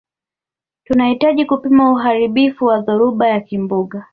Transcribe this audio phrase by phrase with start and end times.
[0.83, 4.07] tunahitaji kupima uharibifu wa dhoruba ya kimbunga